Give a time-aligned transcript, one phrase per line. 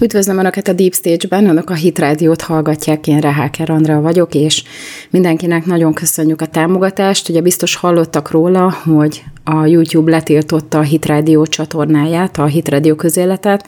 [0.00, 4.64] Üdvözlöm Önöket a Deep Stage-ben, Önök a Hit Rádiót hallgatják, én Reháker Andrea vagyok, és
[5.10, 7.28] mindenkinek nagyon köszönjük a támogatást.
[7.28, 12.94] Ugye biztos hallottak róla, hogy a YouTube letiltotta a Hit Rádió csatornáját, a Hit Rádió
[12.94, 13.66] közéletet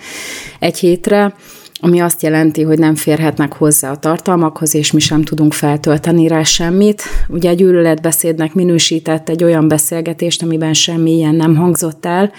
[0.58, 1.34] egy hétre,
[1.80, 6.42] ami azt jelenti, hogy nem férhetnek hozzá a tartalmakhoz, és mi sem tudunk feltölteni rá
[6.42, 7.02] semmit.
[7.28, 12.32] Ugye egy gyűlöletbeszédnek minősített egy olyan beszélgetést, amiben semmi ilyen nem hangzott el.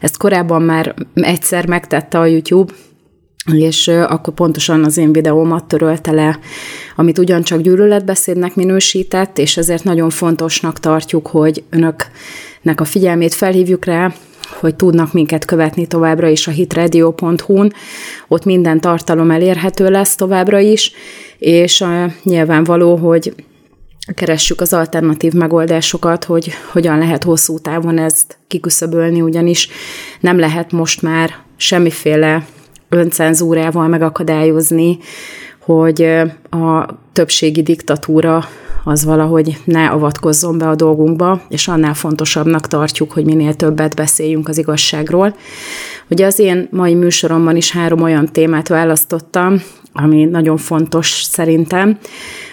[0.00, 2.72] Ezt korábban már egyszer megtette a YouTube,
[3.52, 6.38] és akkor pontosan az én videómat törölte le,
[6.96, 14.12] amit ugyancsak gyűlöletbeszédnek minősített, és ezért nagyon fontosnak tartjuk, hogy önöknek a figyelmét felhívjuk rá,
[14.60, 17.72] hogy tudnak minket követni továbbra is a hitradio.hu-n,
[18.28, 20.92] ott minden tartalom elérhető lesz továbbra is,
[21.38, 21.84] és
[22.22, 23.34] nyilvánvaló, hogy
[24.14, 29.68] keressük az alternatív megoldásokat, hogy hogyan lehet hosszú távon ezt kiküszöbölni, ugyanis
[30.20, 32.46] nem lehet most már semmiféle
[32.90, 34.98] öncenzúrával megakadályozni,
[35.60, 36.02] hogy
[36.50, 38.44] a többségi diktatúra
[38.84, 44.48] az valahogy ne avatkozzon be a dolgunkba, és annál fontosabbnak tartjuk, hogy minél többet beszéljünk
[44.48, 45.34] az igazságról.
[46.10, 51.98] Ugye az én mai műsoromban is három olyan témát választottam, ami nagyon fontos szerintem.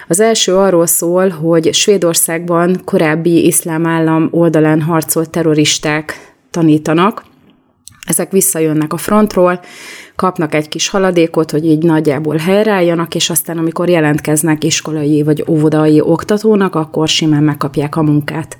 [0.08, 7.24] Az első arról szól, hogy Svédországban korábbi iszlám állam oldalán harcolt terroristák tanítanak,
[8.06, 9.60] ezek visszajönnek a frontról,
[10.18, 16.00] kapnak egy kis haladékot, hogy így nagyjából helyreálljanak, és aztán amikor jelentkeznek iskolai vagy óvodai
[16.00, 18.56] oktatónak, akkor simán megkapják a munkát.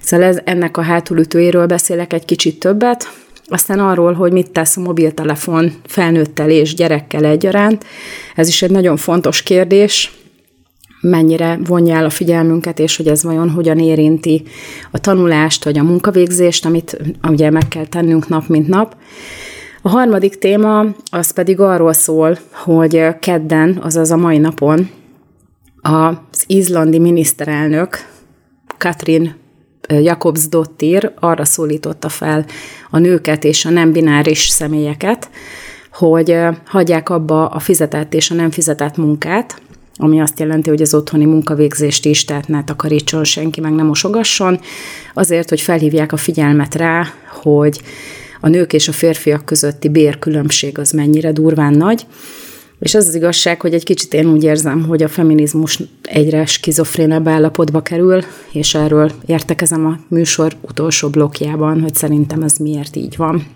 [0.00, 3.12] Szóval ez, ennek a hátulütőjéről beszélek egy kicsit többet,
[3.46, 7.84] aztán arról, hogy mit tesz a mobiltelefon felnőttel és gyerekkel egyaránt.
[8.34, 10.12] Ez is egy nagyon fontos kérdés,
[11.00, 14.42] mennyire vonja el a figyelmünket, és hogy ez vajon hogyan érinti
[14.90, 18.96] a tanulást, vagy a munkavégzést, amit ugye meg kell tennünk nap, mint nap.
[19.86, 24.90] A harmadik téma az pedig arról szól, hogy kedden, azaz a mai napon
[25.82, 27.96] az izlandi miniszterelnök
[28.78, 29.34] Katrin
[29.88, 32.46] Jakobsdottir arra szólította fel
[32.90, 35.30] a nőket és a nem bináris személyeket,
[35.92, 36.36] hogy
[36.66, 39.62] hagyják abba a fizetett és a nem fizetett munkát,
[39.96, 44.60] ami azt jelenti, hogy az otthoni munkavégzést is, tehát ne takarítson senki, meg nem mosogasson,
[45.14, 47.06] azért, hogy felhívják a figyelmet rá,
[47.42, 47.80] hogy
[48.44, 52.06] a nők és a férfiak közötti bérkülönbség az mennyire durván nagy,
[52.78, 57.28] és az az igazság, hogy egy kicsit én úgy érzem, hogy a feminizmus egyre skizofrénebb
[57.28, 58.20] állapotba kerül,
[58.52, 63.46] és erről értekezem a műsor utolsó blokkjában, hogy szerintem ez miért így van.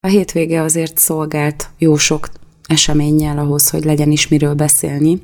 [0.00, 2.28] A hétvége azért szolgált jó sok
[2.66, 5.20] eseménnyel ahhoz, hogy legyen is miről beszélni.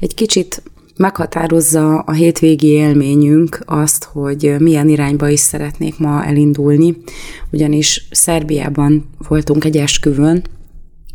[0.00, 0.62] Egy kicsit
[0.96, 6.96] meghatározza a hétvégi élményünk azt, hogy milyen irányba is szeretnék ma elindulni,
[7.52, 10.42] ugyanis Szerbiában voltunk egy esküvőn,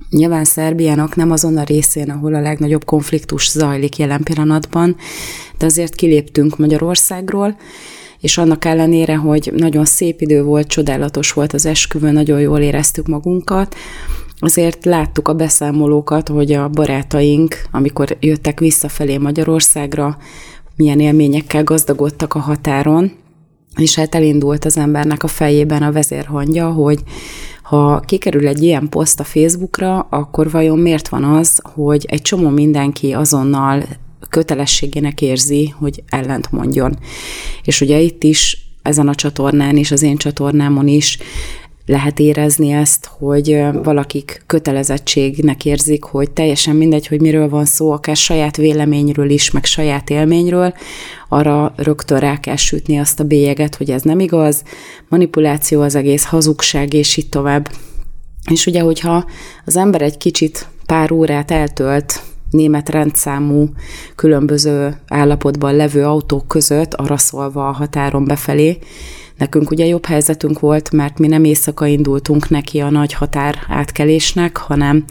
[0.09, 4.96] Nyilván Szerbiának nem azon a részén, ahol a legnagyobb konfliktus zajlik jelen pillanatban,
[5.58, 7.56] de azért kiléptünk Magyarországról,
[8.22, 13.08] és annak ellenére, hogy nagyon szép idő volt, csodálatos volt az esküvő, nagyon jól éreztük
[13.08, 13.76] magunkat,
[14.40, 20.18] azért láttuk a beszámolókat, hogy a barátaink, amikor jöttek visszafelé Magyarországra,
[20.76, 23.12] milyen élményekkel gazdagodtak a határon,
[23.76, 27.00] és hát elindult az embernek a fejében a vezérhangja, hogy
[27.64, 32.50] ha kikerül egy ilyen poszt a Facebookra, akkor vajon miért van az, hogy egy csomó
[32.50, 33.84] mindenki azonnal
[34.30, 36.98] kötelességének érzi, hogy ellent mondjon.
[37.64, 41.18] És ugye itt is ezen a csatornán is, az én csatornámon is
[41.86, 48.16] lehet érezni ezt, hogy valakik kötelezettségnek érzik, hogy teljesen mindegy, hogy miről van szó, akár
[48.16, 50.74] saját véleményről is, meg saját élményről,
[51.30, 54.64] arra rögtön rá kell sütni azt a bélyeget, hogy ez nem igaz,
[55.09, 57.72] manipuláció az egész, hazugság, és így tovább.
[58.52, 59.26] És ugye, hogyha
[59.66, 63.69] az ember egy kicsit pár órát eltölt német rendszámú,
[64.16, 68.78] különböző állapotban levő autók között, arra szólva a határon befelé,
[69.41, 74.57] Nekünk ugye jobb helyzetünk volt, mert mi nem éjszaka indultunk neki a nagy határ átkelésnek,
[74.57, 75.03] hanem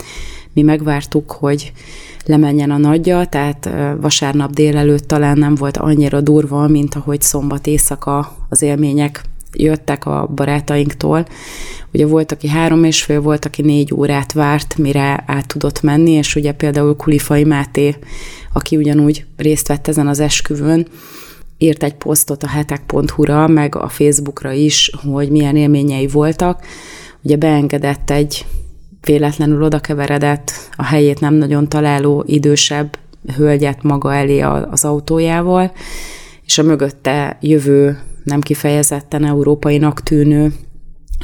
[0.53, 1.73] mi megvártuk, hogy
[2.25, 3.71] lemenjen a nagyja, tehát
[4.01, 10.31] vasárnap délelőtt talán nem volt annyira durva, mint ahogy szombat éjszaka az élmények jöttek a
[10.35, 11.27] barátainktól.
[11.93, 16.11] Ugye volt, aki három és fél, volt, aki négy órát várt, mire át tudott menni,
[16.11, 17.97] és ugye például Kulifai Máté,
[18.53, 20.87] aki ugyanúgy részt vett ezen az esküvőn,
[21.59, 26.65] írt egy posztot a hetek.hu-ra, meg a Facebookra is, hogy milyen élményei voltak.
[27.23, 28.47] Ugye beengedett egy
[29.01, 32.99] véletlenül oda keveredett, a helyét nem nagyon találó idősebb
[33.37, 35.73] hölgyet maga elé az autójával,
[36.47, 40.53] és a mögötte jövő, nem kifejezetten európainak tűnő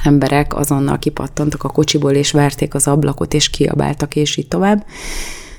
[0.04, 4.86] emberek azonnal kipattantak a kocsiból, és verték az ablakot, és kiabáltak, és így tovább.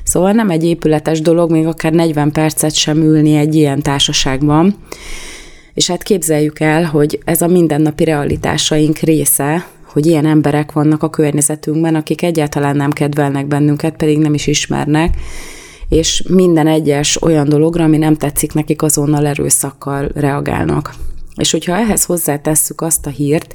[0.04, 4.76] Szóval nem egy épületes dolog, még akár 40 percet sem ülni egy ilyen társaságban.
[5.74, 11.10] És hát képzeljük el, hogy ez a mindennapi realitásaink része, hogy ilyen emberek vannak a
[11.10, 15.18] környezetünkben, akik egyáltalán nem kedvelnek bennünket, pedig nem is ismernek,
[15.90, 20.94] és minden egyes olyan dologra, ami nem tetszik nekik, azonnal erőszakkal reagálnak.
[21.38, 23.54] És hogyha ehhez hozzátesszük azt a hírt,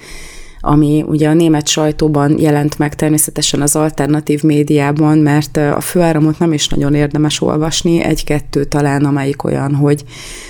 [0.64, 6.52] ami ugye a német sajtóban jelent meg természetesen az alternatív médiában, mert a főáramot nem
[6.52, 10.04] is nagyon érdemes olvasni, egy-kettő talán, amelyik olyan, hogy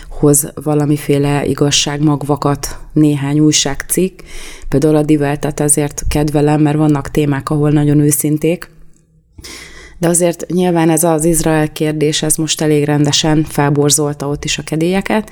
[0.08, 4.20] hoz valamiféle igazságmagvakat néhány újságcikk.
[4.68, 8.70] Például a Diveltet ezért kedvelem, mert vannak témák, ahol nagyon őszinték,
[9.98, 14.62] de azért nyilván ez az Izrael kérdés, ez most elég rendesen felborzolta ott is a
[14.62, 15.30] kedélyeket.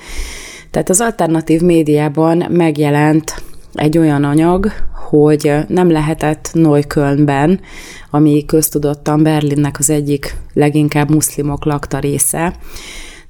[0.71, 3.43] Tehát az alternatív médiában megjelent
[3.75, 4.73] egy olyan anyag,
[5.09, 7.61] hogy nem lehetett Neuköllnben,
[8.11, 12.57] ami köztudottan Berlinnek az egyik leginkább muszlimok lakta része,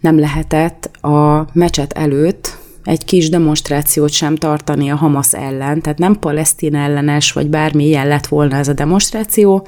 [0.01, 6.19] nem lehetett a mecset előtt egy kis demonstrációt sem tartani a Hamas ellen, tehát nem
[6.19, 9.67] palesztin ellenes, vagy bármi ilyen lett volna ez a demonstráció,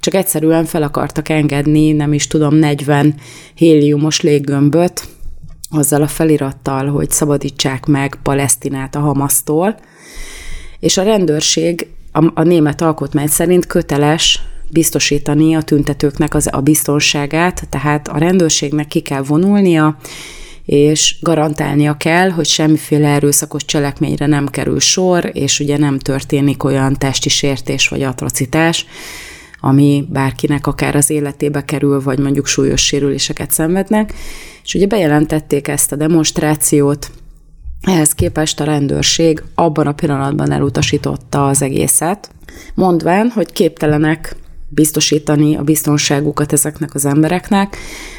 [0.00, 3.14] csak egyszerűen fel akartak engedni, nem is tudom, 40
[3.54, 5.08] héliumos léggömböt,
[5.72, 9.78] azzal a felirattal, hogy szabadítsák meg Palesztinát a Hamasztól,
[10.80, 14.40] és a rendőrség a, a német alkotmány szerint köteles
[14.70, 19.96] biztosítani a tüntetőknek az, a biztonságát, tehát a rendőrségnek ki kell vonulnia,
[20.64, 26.98] és garantálnia kell, hogy semmiféle erőszakos cselekményre nem kerül sor, és ugye nem történik olyan
[26.98, 28.86] testi sértés vagy atrocitás,
[29.64, 34.14] ami bárkinek akár az életébe kerül, vagy mondjuk súlyos sérüléseket szenvednek.
[34.64, 37.10] És ugye bejelentették ezt a demonstrációt,
[37.82, 42.30] ehhez képest a rendőrség abban a pillanatban elutasította az egészet,
[42.74, 44.36] mondván, hogy képtelenek
[44.68, 47.76] biztosítani a biztonságukat ezeknek az embereknek,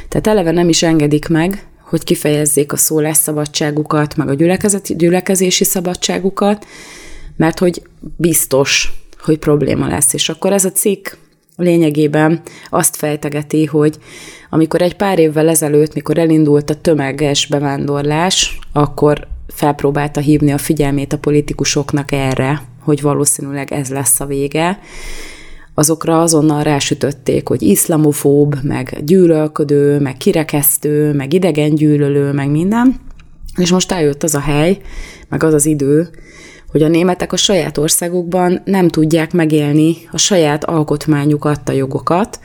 [0.10, 4.34] tehát eleve nem is engedik meg, hogy kifejezzék a szólásszabadságukat, meg a
[4.88, 6.66] gyülekezési szabadságukat,
[7.36, 7.81] mert hogy
[8.16, 10.13] biztos, hogy probléma lesz.
[10.13, 11.07] És akkor ez a cikk
[11.56, 13.98] lényegében azt fejtegeti, hogy
[14.50, 21.14] amikor egy pár évvel ezelőtt, mikor elindult a tömeges bevándorlás, akkor felpróbálta hívni a figyelmét
[21.14, 24.80] a politikusoknak erre, hogy valószínűleg ez lesz a vége,
[25.74, 32.96] azokra azonnal rásütötték, hogy iszlamofób, meg gyűlölködő, meg kirekesztő, meg idegengyűlölő, meg minden.
[33.58, 34.78] És most eljött az a hely,
[35.30, 36.10] meg az az idő,
[36.74, 42.40] hogy a németek a saját országukban nem tudják megélni a saját alkotmányukat, a jogokat,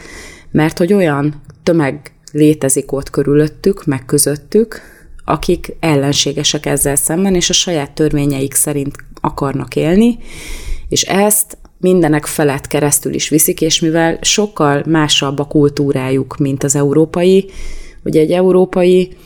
[0.51, 4.81] mert hogy olyan tömeg létezik ott körülöttük, meg közöttük,
[5.25, 10.19] akik ellenségesek ezzel szemben, és a saját törvényeik szerint akarnak élni,
[10.89, 16.77] és ezt mindenek felett keresztül is viszik, és mivel sokkal másabb a kultúrájuk, mint az
[16.77, 17.51] európai,
[18.05, 19.17] ugye egy európai,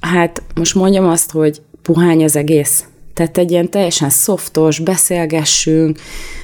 [0.00, 2.84] hát most mondjam azt, hogy puhány az egész.
[3.18, 5.98] Tehát egy ilyen teljesen szoftos, beszélgessünk,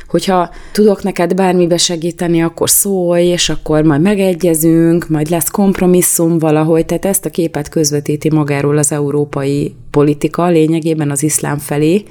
[0.09, 6.87] hogyha tudok neked bármibe segíteni, akkor szólj, és akkor majd megegyezünk, majd lesz kompromisszum valahogy,
[6.87, 12.03] tehát ezt a képet közvetíti magáról az európai politika, lényegében az iszlám felé,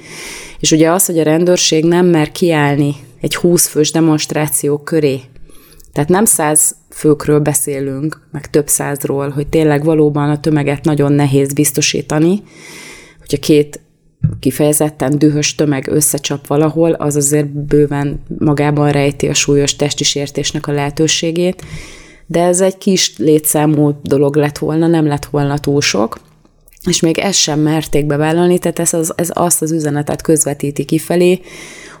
[0.58, 5.20] és ugye az, hogy a rendőrség nem mer kiállni egy 20 fős demonstráció köré,
[5.92, 11.52] tehát nem száz főkről beszélünk, meg több százról, hogy tényleg valóban a tömeget nagyon nehéz
[11.52, 12.42] biztosítani,
[13.18, 13.83] hogyha két
[14.40, 20.72] kifejezetten dühös tömeg összecsap valahol, az azért bőven magában rejti a súlyos testi sértésnek a
[20.72, 21.62] lehetőségét,
[22.26, 26.18] de ez egy kis létszámú dolog lett volna, nem lett volna túl sok,
[26.88, 31.40] és még ezt sem merték bevállalni, tehát ez, az, ez azt az üzenetet közvetíti kifelé,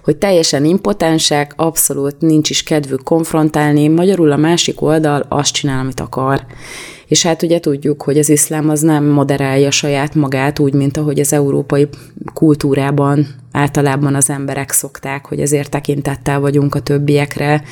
[0.04, 6.00] hogy teljesen impotensek, abszolút nincs is kedvük konfrontálni, magyarul a másik oldal azt csinál, amit
[6.00, 6.46] akar.
[7.06, 11.20] És hát ugye tudjuk, hogy az iszlám az nem moderálja saját magát úgy, mint ahogy
[11.20, 11.88] az európai
[12.34, 17.62] kultúrában általában az emberek szokták, hogy ezért tekintettel vagyunk a többiekre,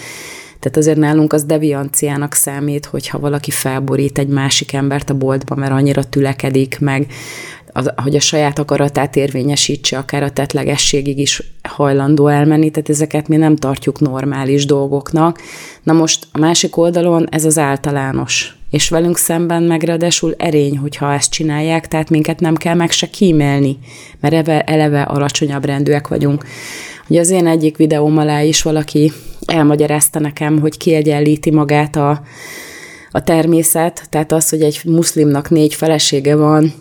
[0.62, 5.72] tehát azért nálunk az devianciának számít, hogyha valaki felborít egy másik embert a boltba, mert
[5.72, 7.06] annyira tülekedik, meg
[7.72, 13.36] az, hogy a saját akaratát érvényesítse, akár a tetlegességig is hajlandó elmenni, tehát ezeket mi
[13.36, 15.40] nem tartjuk normális dolgoknak.
[15.82, 21.12] Na most a másik oldalon ez az általános, és velünk szemben meg ráadásul erény, hogyha
[21.12, 23.78] ezt csinálják, tehát minket nem kell meg se kímélni,
[24.20, 26.44] mert eleve, eleve alacsonyabb rendűek vagyunk.
[27.08, 29.12] Ugye az én egyik videóm alá is valaki
[29.46, 32.22] elmagyarázta nekem, hogy kiegyenlíti magát a,
[33.10, 36.72] a természet, tehát az, hogy egy muszlimnak négy felesége van,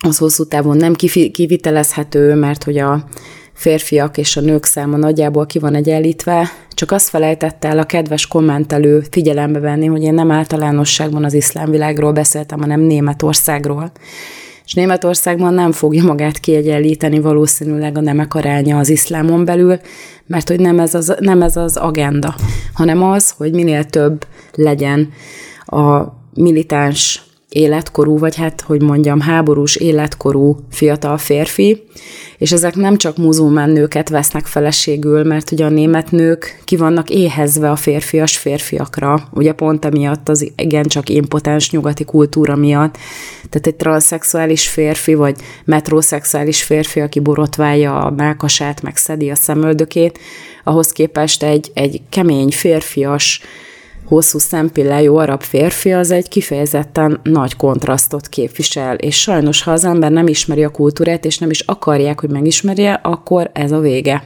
[0.00, 0.94] az hosszú távon nem
[1.32, 3.04] kivitelezhető, mert hogy a
[3.52, 8.26] férfiak és a nők száma nagyjából ki van egyenlítve, csak azt felejtette el a kedves
[8.26, 13.92] kommentelő figyelembe venni, hogy én nem általánosságban az iszlámvilágról beszéltem, hanem Németországról.
[14.64, 19.80] És Németországban nem fogja magát kiegyenlíteni valószínűleg a nemek aránya az iszlámon belül,
[20.26, 22.34] mert hogy nem ez az, nem ez az agenda,
[22.72, 25.12] hanem az, hogy minél több legyen
[25.64, 26.02] a
[26.34, 27.25] militáns
[27.56, 31.82] életkorú, vagy hát, hogy mondjam, háborús életkorú fiatal férfi,
[32.38, 37.10] és ezek nem csak muzulmán nőket vesznek feleségül, mert ugye a német nők ki vannak
[37.10, 42.98] éhezve a férfias férfiakra, ugye pont emiatt az igencsak impotens nyugati kultúra miatt.
[43.48, 50.18] Tehát egy transzexuális férfi, vagy metroszexuális férfi, aki borotválja a mákasát, meg szedi a szemöldökét,
[50.64, 53.40] ahhoz képest egy, egy kemény férfias,
[54.06, 60.10] hosszú szempillájú arab férfi az egy kifejezetten nagy kontrasztot képvisel, és sajnos, ha az ember
[60.10, 64.24] nem ismeri a kultúrát, és nem is akarják, hogy megismerje, akkor ez a vége.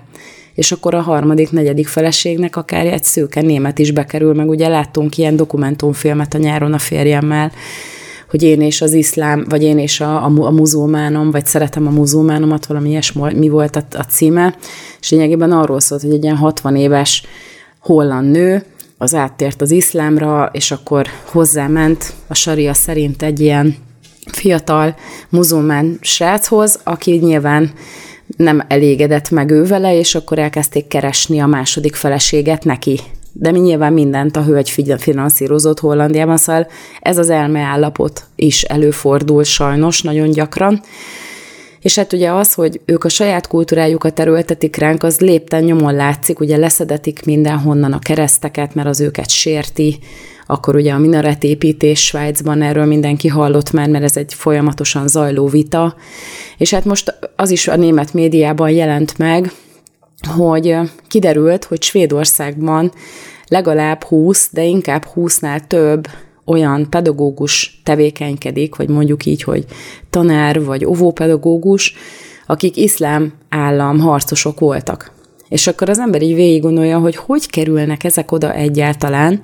[0.55, 5.19] És akkor a harmadik, negyedik feleségnek akár egy szőke német is bekerül, meg ugye láttunk
[5.19, 7.53] ilyen dokumentumfilmet a nyáron a férjemmel,
[8.31, 11.91] hogy én és az iszlám, vagy én és a, a, a muzulmánom, vagy szeretem a
[11.91, 14.57] muzulmánomat, valami ilyesmi, mi volt a, a címe,
[15.01, 17.23] és lényegében arról szólt, hogy egy ilyen 60 éves
[17.79, 18.65] holland nő,
[19.03, 23.77] az áttért az iszlámra, és akkor hozzáment a saria szerint egy ilyen
[24.33, 24.95] fiatal
[25.29, 27.73] muzulmán sráchoz, aki nyilván
[28.37, 33.01] nem elégedett meg ő vele, és akkor elkezdték keresni a második feleséget neki.
[33.33, 36.67] De mi nyilván mindent a hölgy finanszírozott Hollandiában, szóval
[37.01, 40.81] ez az elmeállapot is előfordul sajnos nagyon gyakran.
[41.81, 46.41] És hát ugye az, hogy ők a saját kultúrájukat erőltetik ránk, az lépten nyomon látszik,
[46.41, 49.99] ugye leszedetik mindenhonnan a kereszteket, mert az őket sérti,
[50.47, 55.95] akkor ugye a minaretépítés Svájcban erről mindenki hallott már, mert ez egy folyamatosan zajló vita.
[56.57, 59.53] És hát most az is a német médiában jelent meg,
[60.37, 60.77] hogy
[61.09, 62.93] kiderült, hogy Svédországban
[63.49, 66.07] legalább 20, de inkább 20-nál több
[66.51, 69.65] olyan pedagógus tevékenykedik, vagy mondjuk így, hogy
[70.11, 71.95] tanár vagy óvópedagógus,
[72.47, 75.13] akik iszlám állam harcosok voltak.
[75.49, 79.41] És akkor az ember így végig gondolja, hogy hogy kerülnek ezek oda egyáltalán,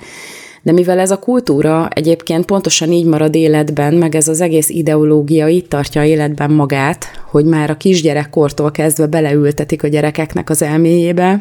[0.63, 5.49] de mivel ez a kultúra egyébként pontosan így marad életben, meg ez az egész ideológia
[5.49, 11.41] itt tartja életben magát, hogy már a kisgyerekkortól kezdve beleültetik a gyerekeknek az elméjébe,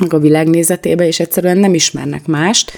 [0.00, 2.72] meg a világnézetébe, és egyszerűen nem ismernek mást,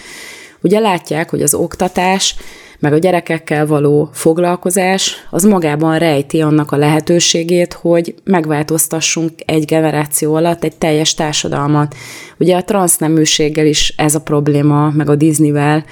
[0.62, 2.36] Ugye látják, hogy az oktatás,
[2.78, 10.34] meg a gyerekekkel való foglalkozás, az magában rejti annak a lehetőségét, hogy megváltoztassunk egy generáció
[10.34, 11.94] alatt egy teljes társadalmat.
[12.38, 15.84] Ugye a transzneműséggel is ez a probléma, meg a Disneyvel,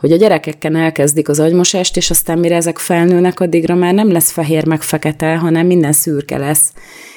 [0.00, 4.30] hogy a gyerekekkel elkezdik az agymosást, és aztán mire ezek felnőnek, addigra már nem lesz
[4.30, 6.72] fehér meg fekete, hanem minden szürke lesz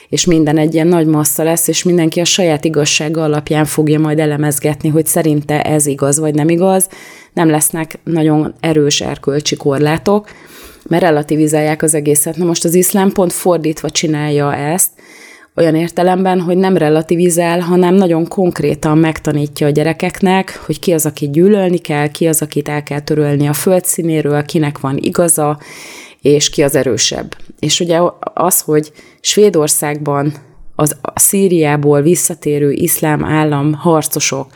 [0.10, 4.20] és minden egy ilyen nagy massza lesz, és mindenki a saját igazsága alapján fogja majd
[4.20, 6.90] elemezgetni, hogy szerinte ez igaz vagy nem igaz.
[7.34, 10.30] Nem lesznek nagyon erős erkölcsi korlátok,
[10.88, 12.38] mert relativizálják az egészet.
[12.38, 14.90] Na most az iszlám pont fordítva csinálja ezt,
[15.56, 21.30] olyan értelemben, hogy nem relativizál, hanem nagyon konkrétan megtanítja a gyerekeknek, hogy ki az, aki
[21.30, 25.60] gyűlölni kell, ki az, akit el kell törölni a földszínéről, kinek van igaza,
[26.26, 27.36] és ki az erősebb.
[27.60, 28.00] És ugye
[28.34, 28.92] az, hogy
[29.22, 30.34] Svédországban
[30.76, 34.48] az a Szíriából visszatérő iszlám állam harcosok,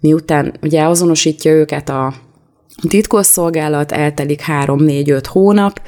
[0.00, 2.14] miután ugye azonosítja őket a
[2.88, 5.80] titkosszolgálat, eltelik 3-4-5 hónap,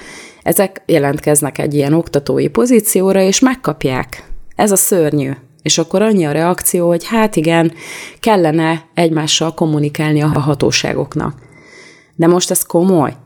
[0.43, 4.25] ezek jelentkeznek egy ilyen oktatói pozícióra, és megkapják.
[4.57, 5.31] Ez a szörnyű.
[5.63, 7.73] És akkor annyi a reakció, hogy hát igen,
[8.21, 11.35] kellene egymással kommunikálni a hatóságoknak.
[12.15, 13.17] De most ez komoly.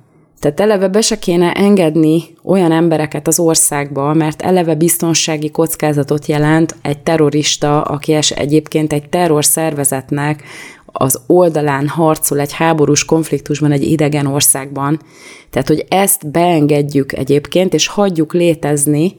[0.42, 6.76] Tehát eleve be se kéne engedni olyan embereket az országba, mert eleve biztonsági kockázatot jelent
[6.82, 10.42] egy terrorista, aki es egyébként egy terrorszervezetnek
[10.86, 15.00] az oldalán harcol egy háborús konfliktusban egy idegen országban.
[15.50, 19.16] Tehát, hogy ezt beengedjük egyébként, és hagyjuk létezni,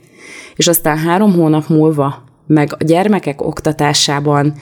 [0.56, 4.54] és aztán három hónap múlva meg a gyermekek oktatásában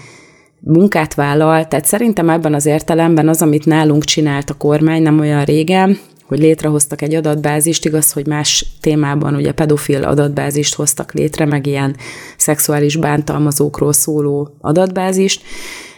[0.60, 5.44] munkát vállal, tehát szerintem ebben az értelemben az, amit nálunk csinált a kormány nem olyan
[5.44, 5.98] régen,
[6.32, 11.96] hogy létrehoztak egy adatbázist, igaz, hogy más témában ugye pedofil adatbázist hoztak létre, meg ilyen
[12.38, 15.42] szexuális bántalmazókról szóló adatbázist,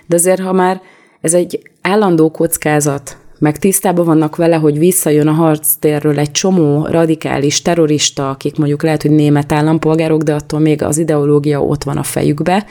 [0.05, 0.81] de azért, ha már
[1.21, 7.61] ez egy állandó kockázat, meg tisztában vannak vele, hogy visszajön a harctérről egy csomó radikális
[7.61, 12.03] terrorista, akik mondjuk lehet, hogy német állampolgárok, de attól még az ideológia ott van a
[12.03, 12.65] fejükbe,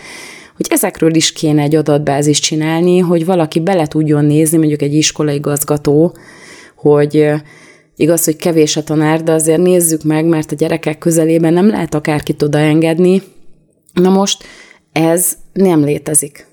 [0.56, 5.38] hogy ezekről is kéne egy adatbázist csinálni, hogy valaki bele tudjon nézni, mondjuk egy iskolai
[5.38, 6.14] gazgató,
[6.82, 7.30] hogy
[7.96, 11.94] igaz, hogy kevés a tanár, de azért nézzük meg, mert a gyerekek közelében nem lehet
[11.94, 13.22] akárkit odaengedni,
[13.92, 14.44] Na most
[14.92, 16.46] ez nem létezik.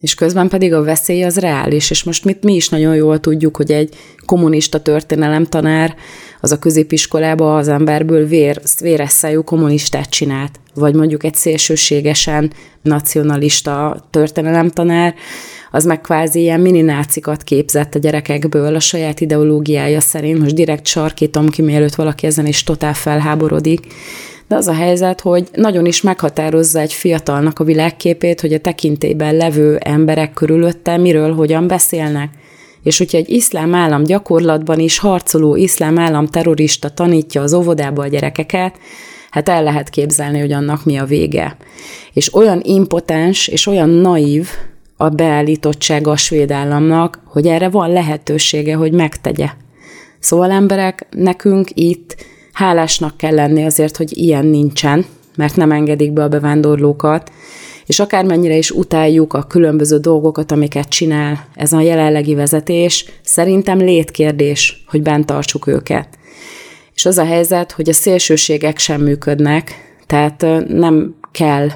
[0.00, 3.56] És közben pedig a veszély az reális, és most mit mi is nagyon jól tudjuk,
[3.56, 5.94] hogy egy kommunista történelemtanár
[6.40, 12.52] az a középiskolába az emberből vér, véres szájú kommunistát csinált, vagy mondjuk egy szélsőségesen
[12.82, 15.14] nacionalista történelemtanár,
[15.70, 20.38] az meg kvázi ilyen mininácikat képzett a gyerekekből a saját ideológiája szerint.
[20.38, 23.86] Most direkt sarkítom ki, mielőtt valaki ezen is totál felháborodik.
[24.48, 29.34] De az a helyzet, hogy nagyon is meghatározza egy fiatalnak a világképét, hogy a tekintélyben
[29.34, 32.30] levő emberek körülötte miről, hogyan beszélnek.
[32.82, 38.06] És hogyha egy iszlám állam gyakorlatban is harcoló iszlám állam terrorista tanítja az óvodába a
[38.06, 38.78] gyerekeket,
[39.30, 41.56] hát el lehet képzelni, hogy annak mi a vége.
[42.12, 44.48] És olyan impotens és olyan naív
[44.96, 49.48] a beállítottsága a svéd államnak, hogy erre van lehetősége, hogy megtegye.
[50.18, 52.16] Szóval emberek, nekünk itt
[52.52, 55.04] hálásnak kell lenni azért, hogy ilyen nincsen,
[55.36, 57.32] mert nem engedik be a bevándorlókat,
[57.86, 64.84] és akármennyire is utáljuk a különböző dolgokat, amiket csinál ez a jelenlegi vezetés, szerintem létkérdés,
[64.86, 66.08] hogy bent tartsuk őket.
[66.94, 69.74] És az a helyzet, hogy a szélsőségek sem működnek,
[70.06, 71.68] tehát nem kell,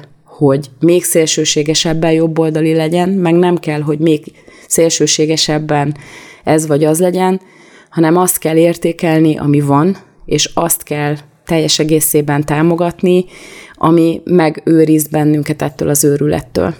[0.47, 4.23] hogy még szélsőségesebben jobboldali legyen, meg nem kell, hogy még
[4.67, 5.95] szélsőségesebben
[6.43, 7.41] ez vagy az legyen,
[7.89, 13.25] hanem azt kell értékelni, ami van, és azt kell teljes egészében támogatni,
[13.73, 16.75] ami megőriz bennünket ettől az őrülettől.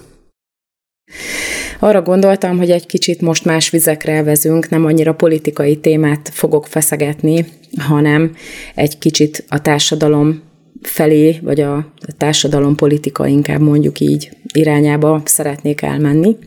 [1.80, 7.46] Arra gondoltam, hogy egy kicsit most más vizekre vezünk, nem annyira politikai témát fogok feszegetni,
[7.77, 8.36] hanem
[8.75, 10.50] egy kicsit a társadalom
[10.82, 16.38] felé, vagy a társadalom politika inkább mondjuk így irányába szeretnék elmenni.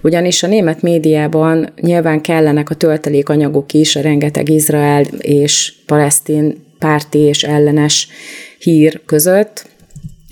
[0.00, 7.18] Ugyanis a német médiában nyilván kellenek a töltelékanyagok is, a rengeteg Izrael és palesztin párti
[7.18, 8.08] és ellenes
[8.58, 9.68] hír között,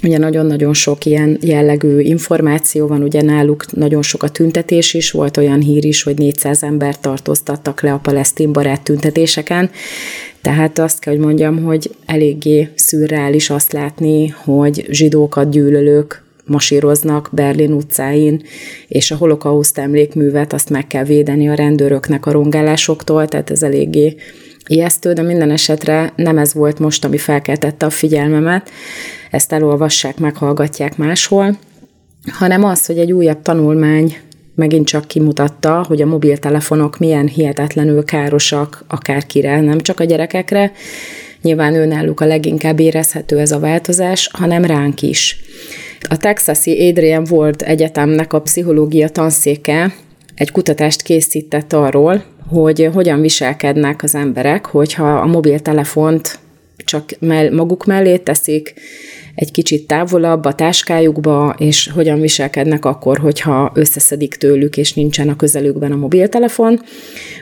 [0.02, 5.36] Ugye nagyon-nagyon sok ilyen jellegű információ van, ugye náluk nagyon sok a tüntetés is, volt
[5.36, 9.70] olyan hír is, hogy 400 ember tartóztattak le a palesztin barát tüntetéseken,
[10.42, 17.72] tehát azt kell, hogy mondjam, hogy eléggé szürreális azt látni, hogy zsidókat gyűlölők masíroznak Berlin
[17.72, 18.42] utcáin,
[18.88, 24.16] és a holokauszt emlékművet azt meg kell védeni a rendőröknek a rongálásoktól, tehát ez eléggé
[24.66, 28.70] ijesztő, de minden esetre nem ez volt most, ami felkeltette a figyelmemet,
[29.30, 31.58] ezt elolvassák, meghallgatják máshol,
[32.32, 34.16] hanem az, hogy egy újabb tanulmány
[34.58, 40.72] megint csak kimutatta, hogy a mobiltelefonok milyen hihetetlenül károsak akárkire, nem csak a gyerekekre,
[41.42, 45.40] nyilván őnáluk a leginkább érezhető ez a változás, hanem ránk is.
[46.08, 49.94] A texasi Adrian Ward Egyetemnek a pszichológia tanszéke
[50.34, 56.38] egy kutatást készített arról, hogy hogyan viselkednek az emberek, hogyha a mobiltelefont
[56.84, 57.04] csak
[57.50, 58.74] maguk mellé teszik,
[59.38, 65.36] egy kicsit távolabb a táskájukba, és hogyan viselkednek akkor, hogyha összeszedik tőlük, és nincsen a
[65.36, 66.80] közelükben a mobiltelefon.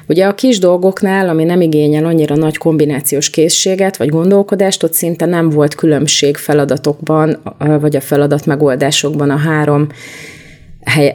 [0.09, 5.26] Ugye a kis dolgoknál, ami nem igényel annyira nagy kombinációs készséget, vagy gondolkodást, ott szinte
[5.26, 7.42] nem volt különbség feladatokban,
[7.80, 9.88] vagy a feladat megoldásokban a három,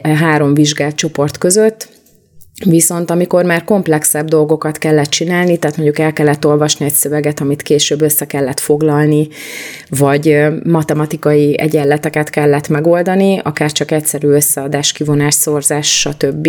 [0.02, 1.88] három vizsgált csoport között,
[2.64, 7.62] Viszont amikor már komplexebb dolgokat kellett csinálni, tehát mondjuk el kellett olvasni egy szöveget, amit
[7.62, 9.28] később össze kellett foglalni,
[9.88, 16.48] vagy matematikai egyenleteket kellett megoldani, akár csak egyszerű összeadás, kivonás, szorzás, stb.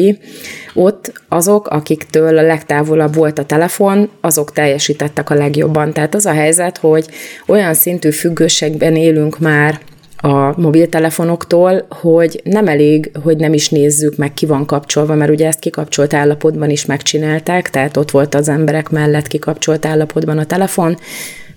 [0.73, 5.93] Ott azok, akiktől a legtávolabb volt a telefon, azok teljesítettek a legjobban.
[5.93, 7.05] Tehát az a helyzet, hogy
[7.47, 9.79] olyan szintű függőségben élünk már
[10.25, 15.47] a mobiltelefonoktól, hogy nem elég, hogy nem is nézzük meg, ki van kapcsolva, mert ugye
[15.47, 20.97] ezt kikapcsolt állapotban is megcsinálták, tehát ott volt az emberek mellett kikapcsolt állapotban a telefon,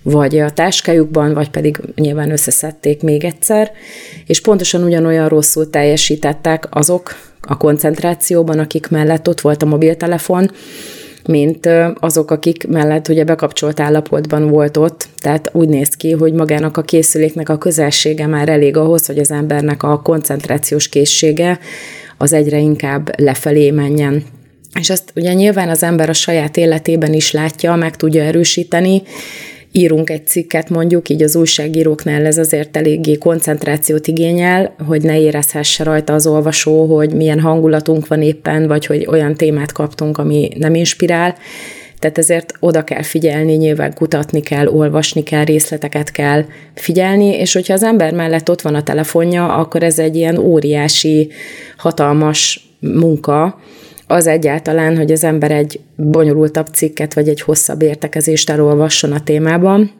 [0.01, 3.71] vagy a táskájukban, vagy pedig nyilván összeszedték még egyszer,
[4.25, 10.51] és pontosan ugyanolyan rosszul teljesítettek azok a koncentrációban, akik mellett ott volt a mobiltelefon,
[11.27, 16.77] mint azok, akik mellett ugye bekapcsolt állapotban volt ott, tehát úgy néz ki, hogy magának
[16.77, 21.59] a készüléknek a közelsége már elég ahhoz, hogy az embernek a koncentrációs készsége
[22.17, 24.23] az egyre inkább lefelé menjen.
[24.79, 29.01] És ezt ugye nyilván az ember a saját életében is látja, meg tudja erősíteni,
[29.71, 35.83] írunk egy cikket mondjuk, így az újságíróknál ez azért eléggé koncentrációt igényel, hogy ne érezhesse
[35.83, 40.75] rajta az olvasó, hogy milyen hangulatunk van éppen, vagy hogy olyan témát kaptunk, ami nem
[40.75, 41.35] inspirál.
[41.99, 47.73] Tehát ezért oda kell figyelni, nyilván kutatni kell, olvasni kell, részleteket kell figyelni, és hogyha
[47.73, 51.31] az ember mellett ott van a telefonja, akkor ez egy ilyen óriási,
[51.77, 53.59] hatalmas munka,
[54.07, 59.91] az egyáltalán, hogy az ember egy bonyolultabb cikket vagy egy hosszabb értekezést elolvasson a témában,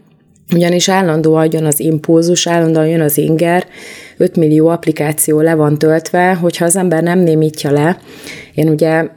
[0.54, 3.66] ugyanis állandóan jön az impulzus, állandóan jön az inger,
[4.18, 8.00] 5 millió applikáció le van töltve, hogyha az ember nem némítja le,
[8.54, 9.08] én ugye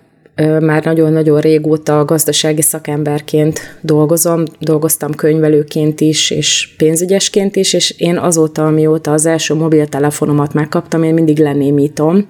[0.60, 8.66] már nagyon-nagyon régóta gazdasági szakemberként dolgozom, dolgoztam könyvelőként is, és pénzügyesként is, és én azóta,
[8.66, 12.26] amióta az első mobiltelefonomat megkaptam, én mindig lenémítom.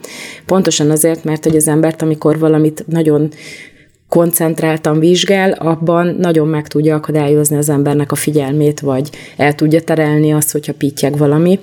[0.46, 3.28] Pontosan azért, mert hogy az embert, amikor valamit nagyon
[4.08, 10.32] koncentráltan vizsgál, abban nagyon meg tudja akadályozni az embernek a figyelmét, vagy el tudja terelni
[10.32, 11.58] azt, hogyha pittyeg valami.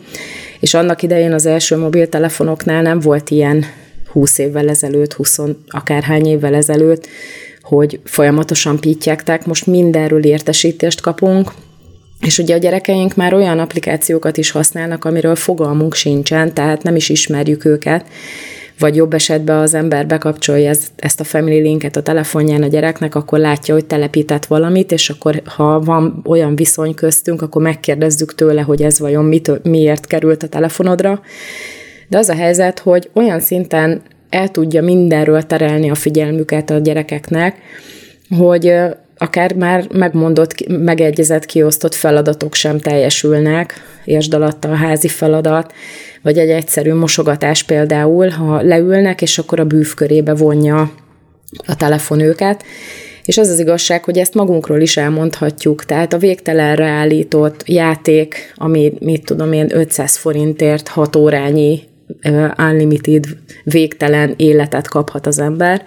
[0.59, 3.65] És annak idején az első mobiltelefonoknál nem volt ilyen
[4.17, 7.07] 20 évvel ezelőtt, 20 akárhány évvel ezelőtt,
[7.61, 11.51] hogy folyamatosan pittyegtek, most mindenről értesítést kapunk,
[12.21, 17.09] és ugye a gyerekeink már olyan applikációkat is használnak, amiről fogalmunk sincsen, tehát nem is
[17.09, 18.05] ismerjük őket,
[18.79, 23.39] vagy jobb esetben az ember bekapcsolja ezt a Family Linket a telefonján a gyereknek, akkor
[23.39, 28.81] látja, hogy telepített valamit, és akkor ha van olyan viszony köztünk, akkor megkérdezzük tőle, hogy
[28.81, 31.21] ez vajon mit, miért került a telefonodra.
[32.07, 37.57] De az a helyzet, hogy olyan szinten el tudja mindenről terelni a figyelmüket a gyerekeknek,
[38.37, 38.73] hogy
[39.17, 43.73] akár már megmondott, megegyezett, kiosztott feladatok sem teljesülnek,
[44.05, 45.73] értsd alatta a házi feladat,
[46.21, 50.91] vagy egy egyszerű mosogatás például, ha leülnek, és akkor a bűvkörébe vonja
[51.65, 52.63] a telefon őket,
[53.25, 55.85] és az az igazság, hogy ezt magunkról is elmondhatjuk.
[55.85, 61.79] Tehát a végtelenre állított játék, ami, mit tudom én, 500 forintért 6 órányi
[62.57, 63.25] unlimited,
[63.63, 65.83] végtelen életet kaphat az ember,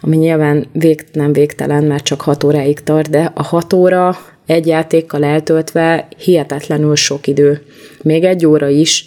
[0.00, 4.66] ami nyilván vég, nem végtelen, mert csak 6 óráig tart, de a 6 óra egy
[4.66, 7.62] játékkal eltöltve hihetetlenül sok idő.
[8.02, 9.04] Még egy óra is,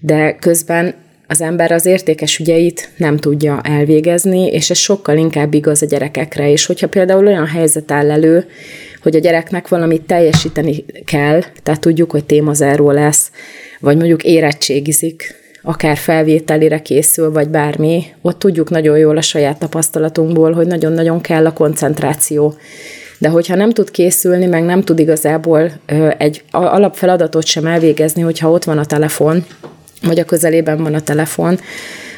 [0.00, 0.94] de közben
[1.26, 6.50] az ember az értékes ügyeit nem tudja elvégezni, és ez sokkal inkább igaz a gyerekekre.
[6.50, 8.46] És hogyha például olyan helyzet áll elő,
[9.02, 13.30] hogy a gyereknek valamit teljesíteni kell, tehát tudjuk, hogy témazáró lesz,
[13.80, 15.34] vagy mondjuk érettségizik,
[15.68, 21.46] akár felvételire készül, vagy bármi, ott tudjuk nagyon jól a saját tapasztalatunkból, hogy nagyon-nagyon kell
[21.46, 22.54] a koncentráció.
[23.18, 25.72] De hogyha nem tud készülni, meg nem tud igazából
[26.18, 29.44] egy alapfeladatot sem elvégezni, hogyha ott van a telefon,
[30.02, 31.58] vagy a közelében van a telefon,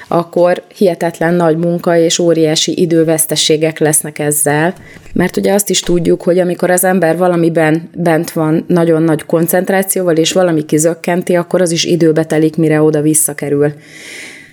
[0.09, 4.75] akkor hihetetlen nagy munka és óriási időveszteségek lesznek ezzel.
[5.13, 10.17] Mert ugye azt is tudjuk, hogy amikor az ember valamiben bent van nagyon nagy koncentrációval,
[10.17, 13.73] és valami kizökkenti, akkor az is időbe telik, mire oda visszakerül.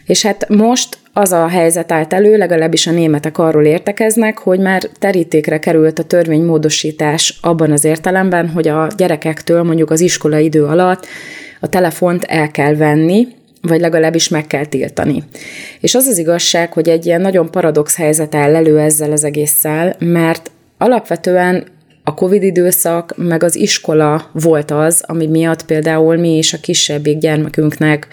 [0.06, 4.90] És hát most az a helyzet állt elő, legalábbis a németek arról értekeznek, hogy már
[5.00, 11.06] terítékre került a törvénymódosítás abban az értelemben, hogy a gyerekektől mondjuk az iskola idő alatt
[11.60, 13.28] a telefont el kell venni,
[13.68, 15.24] vagy legalábbis meg kell tiltani.
[15.80, 19.96] És az az igazság, hogy egy ilyen nagyon paradox helyzet áll elő ezzel az egésszel,
[20.00, 21.64] mert alapvetően
[22.04, 27.18] a Covid időszak, meg az iskola volt az, ami miatt például mi is a kisebbik
[27.18, 28.08] gyermekünknek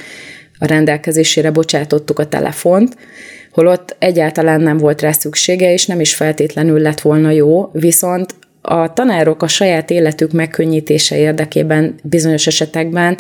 [0.59, 2.97] a rendelkezésére bocsátottuk a telefont,
[3.53, 8.93] holott egyáltalán nem volt rá szüksége, és nem is feltétlenül lett volna jó, viszont a
[8.93, 13.19] tanárok a saját életük megkönnyítése érdekében bizonyos esetekben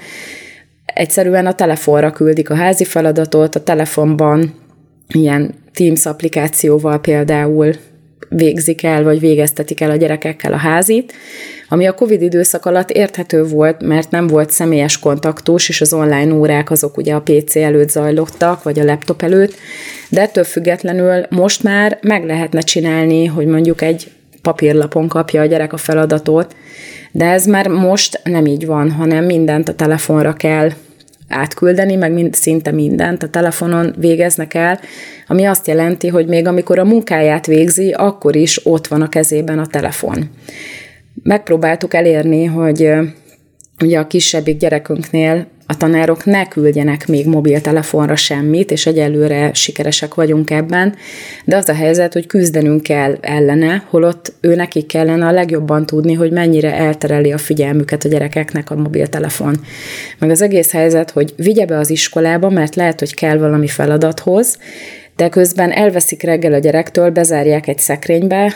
[0.94, 4.54] egyszerűen a telefonra küldik a házi feladatot, a telefonban
[5.08, 7.74] ilyen Teams applikációval például
[8.28, 11.12] végzik el, vagy végeztetik el a gyerekekkel a házit,
[11.68, 16.34] ami a COVID időszak alatt érthető volt, mert nem volt személyes kontaktus, és az online
[16.34, 19.54] órák azok ugye a PC előtt zajlottak, vagy a laptop előtt,
[20.08, 24.10] de ettől függetlenül most már meg lehetne csinálni, hogy mondjuk egy
[24.42, 26.56] papírlapon kapja a gyerek a feladatot,
[27.12, 30.70] de ez már most nem így van, hanem mindent a telefonra kell
[31.28, 34.80] átküldeni, meg mind, szinte mindent a telefonon végeznek el,
[35.26, 39.58] ami azt jelenti, hogy még amikor a munkáját végzi, akkor is ott van a kezében
[39.58, 40.30] a telefon.
[41.22, 42.90] Megpróbáltuk elérni, hogy
[43.80, 50.50] ugye a kisebbik gyerekünknél a tanárok ne küldjenek még mobiltelefonra semmit, és egyelőre sikeresek vagyunk
[50.50, 50.94] ebben,
[51.44, 56.12] de az a helyzet, hogy küzdenünk kell ellene, holott ő nekik kellene a legjobban tudni,
[56.12, 59.60] hogy mennyire eltereli a figyelmüket a gyerekeknek a mobiltelefon.
[60.18, 64.58] Meg az egész helyzet, hogy vigye be az iskolába, mert lehet, hogy kell valami feladathoz,
[65.16, 68.52] de közben elveszik reggel a gyerektől, bezárják egy szekrénybe,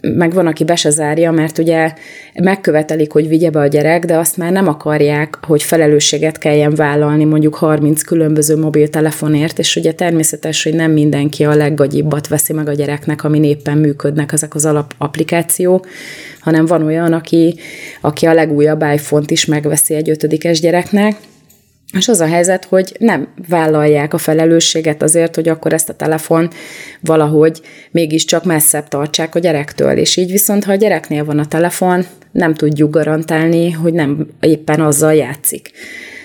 [0.00, 1.92] meg van, aki be se zárja, mert ugye
[2.34, 7.24] megkövetelik, hogy vigye be a gyerek, de azt már nem akarják, hogy felelősséget kelljen vállalni
[7.24, 12.72] mondjuk 30 különböző mobiltelefonért, és ugye természetes, hogy nem mindenki a leggagyibbat veszi meg a
[12.72, 15.86] gyereknek, ami éppen működnek ezek az alapapplikációk,
[16.40, 17.54] hanem van olyan, aki,
[18.00, 21.16] aki a legújabb iPhone-t is megveszi egy ötödikes gyereknek,
[21.92, 26.50] és az a helyzet, hogy nem vállalják a felelősséget azért, hogy akkor ezt a telefon
[27.00, 29.96] valahogy mégiscsak messzebb tartsák a gyerektől.
[29.96, 34.80] És így viszont, ha a gyereknél van a telefon, nem tudjuk garantálni, hogy nem éppen
[34.80, 35.70] azzal játszik.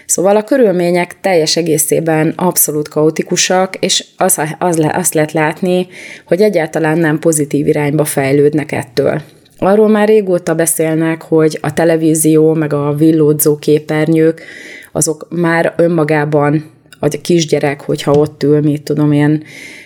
[0.05, 5.87] Szóval a körülmények teljes egészében abszolút kaotikusak, és az, az azt lehet látni,
[6.25, 9.21] hogy egyáltalán nem pozitív irányba fejlődnek ettől.
[9.57, 14.41] Arról már régóta beszélnek, hogy a televízió, meg a villódzó képernyők,
[14.95, 16.63] azok már önmagában
[16.99, 19.43] a kisgyerek, hogyha ott ül, mit tudom én,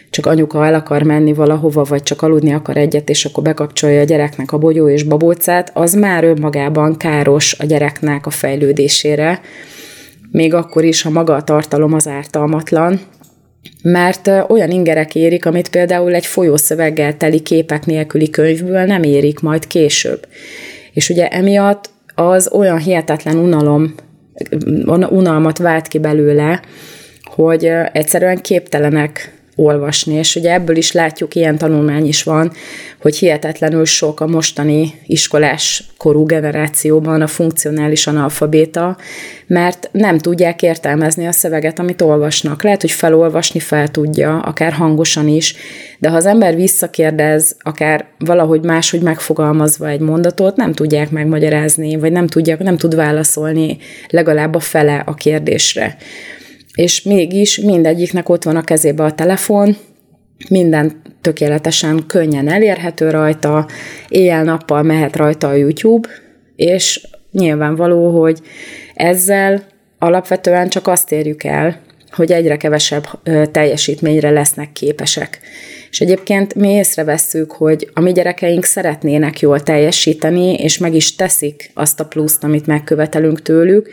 [0.09, 4.03] csak anyuka el akar menni valahova, vagy csak aludni akar egyet, és akkor bekapcsolja a
[4.03, 9.41] gyereknek a bogyó és babócát, az már önmagában káros a gyereknek a fejlődésére,
[10.31, 12.99] még akkor is, ha maga a tartalom az ártalmatlan,
[13.81, 19.67] mert olyan ingerek érik, amit például egy folyószöveggel teli képek nélküli könyvből nem érik majd
[19.67, 20.27] később.
[20.93, 23.93] És ugye emiatt az olyan hihetetlen unalom,
[25.09, 26.61] unalmat vált ki belőle,
[27.23, 32.51] hogy egyszerűen képtelenek olvasni, és ugye ebből is látjuk, ilyen tanulmány is van,
[33.01, 38.97] hogy hihetetlenül sok a mostani iskolás korú generációban a funkcionális analfabéta,
[39.47, 42.63] mert nem tudják értelmezni a szöveget, amit olvasnak.
[42.63, 45.55] Lehet, hogy felolvasni fel tudja, akár hangosan is,
[45.99, 52.11] de ha az ember visszakérdez, akár valahogy máshogy megfogalmazva egy mondatot, nem tudják megmagyarázni, vagy
[52.11, 53.77] nem tudják, nem tud válaszolni
[54.09, 55.97] legalább a fele a kérdésre
[56.79, 59.77] és mégis mindegyiknek ott van a kezébe a telefon,
[60.49, 63.67] minden tökéletesen könnyen elérhető rajta,
[64.07, 66.07] éjjel-nappal mehet rajta a YouTube,
[66.55, 68.39] és nyilvánvaló, hogy
[68.93, 69.63] ezzel
[69.97, 73.07] alapvetően csak azt érjük el, hogy egyre kevesebb
[73.51, 75.39] teljesítményre lesznek képesek.
[75.91, 81.71] És egyébként mi észrevesszük, hogy a mi gyerekeink szeretnének jól teljesíteni, és meg is teszik
[81.73, 83.89] azt a pluszt, amit megkövetelünk tőlük,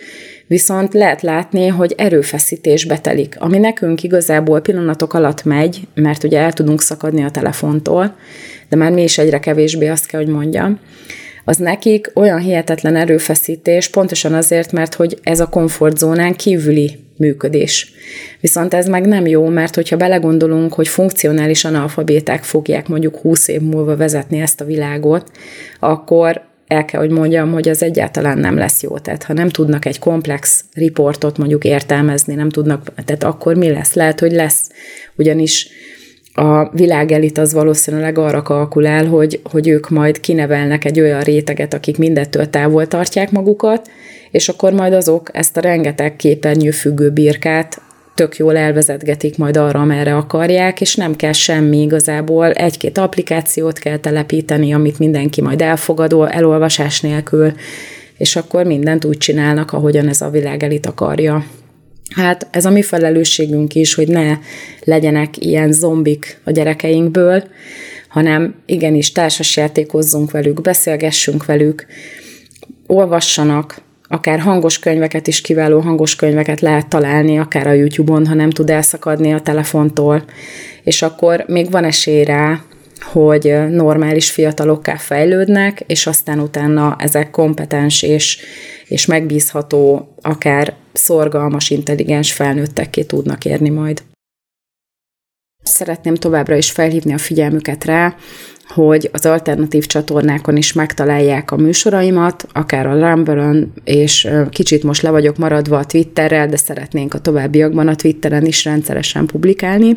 [0.46, 6.52] viszont lehet látni, hogy erőfeszítésbe telik, ami nekünk igazából pillanatok alatt megy, mert ugye el
[6.52, 8.16] tudunk szakadni a telefontól,
[8.68, 10.78] de már mi is egyre kevésbé azt kell, hogy mondjam,
[11.48, 17.92] az nekik olyan hihetetlen erőfeszítés, pontosan azért, mert hogy ez a komfortzónán kívüli működés.
[18.40, 23.60] Viszont ez meg nem jó, mert hogyha belegondolunk, hogy funkcionális analfabéták fogják mondjuk 20 év
[23.60, 25.30] múlva vezetni ezt a világot,
[25.80, 28.98] akkor el kell, hogy mondjam, hogy ez egyáltalán nem lesz jó.
[28.98, 33.94] Tehát ha nem tudnak egy komplex riportot mondjuk értelmezni, nem tudnak, tehát akkor mi lesz?
[33.94, 34.70] Lehet, hogy lesz,
[35.16, 35.68] ugyanis
[36.34, 41.98] a világelit az valószínűleg arra kalkulál, hogy, hogy ők majd kinevelnek egy olyan réteget, akik
[41.98, 43.90] mindettől távol tartják magukat,
[44.30, 47.80] és akkor majd azok ezt a rengeteg képernyő függő birkát
[48.16, 52.52] tök jól elvezetgetik majd arra, amerre akarják, és nem kell semmi igazából.
[52.52, 57.52] Egy-két applikációt kell telepíteni, amit mindenki majd elfogadó, elolvasás nélkül,
[58.18, 61.44] és akkor mindent úgy csinálnak, ahogyan ez a világ elit akarja.
[62.14, 64.38] Hát ez a mi felelősségünk is, hogy ne
[64.84, 67.44] legyenek ilyen zombik a gyerekeinkből,
[68.08, 71.86] hanem igenis társasjátékozzunk velük, beszélgessünk velük,
[72.86, 78.50] olvassanak, akár hangos könyveket is, kiváló hangos könyveket lehet találni, akár a YouTube-on, ha nem
[78.50, 80.24] tud elszakadni a telefontól,
[80.82, 82.60] és akkor még van esély rá,
[83.12, 88.38] hogy normális fiatalokká fejlődnek, és aztán utána ezek kompetens és,
[88.86, 94.02] és megbízható, akár szorgalmas, intelligens felnőttekké tudnak érni majd.
[95.62, 98.16] Szeretném továbbra is felhívni a figyelmüket rá,
[98.68, 105.10] hogy az alternatív csatornákon is megtalálják a műsoraimat, akár a rumble és kicsit most le
[105.10, 109.96] vagyok maradva a Twitterrel, de szeretnénk a továbbiakban a Twitteren is rendszeresen publikálni.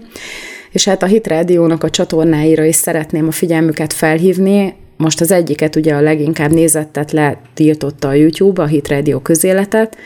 [0.72, 4.74] És hát a Hit Rádiónak a csatornáira is szeretném a figyelmüket felhívni.
[4.98, 9.98] Most az egyiket ugye a leginkább nézettet letiltotta a YouTube, a Hit Rádió közéletet,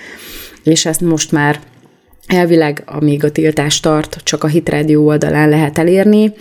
[0.63, 1.59] és ezt most már
[2.27, 6.33] Elvileg, amíg a tiltás tart, csak a Hitrádió oldalán lehet elérni,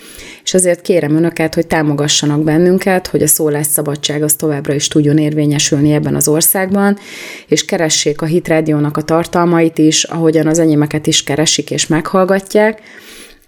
[0.44, 5.92] és azért kérem Önöket, hogy támogassanak bennünket, hogy a szólásszabadság az továbbra is tudjon érvényesülni
[5.92, 6.98] ebben az országban,
[7.46, 12.80] és keressék a Hitrádiónak a tartalmait is, ahogyan az enyémeket is keresik és meghallgatják,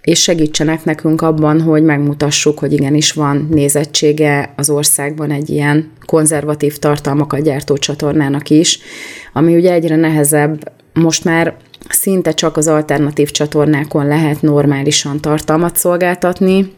[0.01, 6.77] és segítsenek nekünk abban, hogy megmutassuk, hogy igenis van nézettsége az országban egy ilyen konzervatív
[6.77, 8.79] tartalmakat gyártó csatornának is,
[9.33, 11.55] ami ugye egyre nehezebb most már
[11.89, 16.73] szinte csak az alternatív csatornákon lehet normálisan tartalmat szolgáltatni,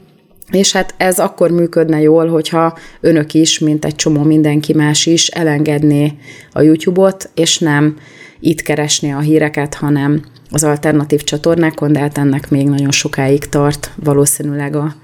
[0.52, 5.28] és hát ez akkor működne jól, hogyha önök is, mint egy csomó mindenki más is
[5.28, 6.14] elengedné
[6.52, 7.96] a YouTube-ot, és nem
[8.40, 13.92] itt keresné a híreket, hanem az alternatív csatornákon, de hát ennek még nagyon sokáig tart
[14.04, 14.96] valószínűleg a,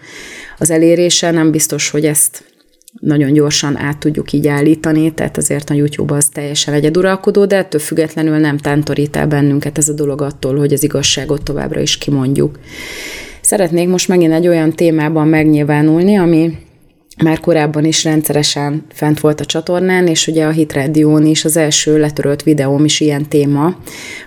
[0.58, 1.32] az elérése.
[1.32, 2.53] Nem biztos, hogy ezt
[3.00, 7.82] nagyon gyorsan át tudjuk így állítani, tehát azért a YouTube az teljesen egyeduralkodó, de ettől
[7.82, 12.60] függetlenül nem tántorít el bennünket ez a dolog attól, hogy az igazságot továbbra is kimondjuk.
[13.42, 16.58] Szeretnék most megint egy olyan témában megnyilvánulni, ami
[17.24, 21.58] már korábban is rendszeresen fent volt a csatornán, és ugye a Hit Radio-n is az
[21.58, 23.76] első letörölt videóm is ilyen téma.